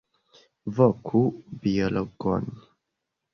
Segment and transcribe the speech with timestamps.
[0.77, 1.21] Voku
[1.67, 2.43] biologon!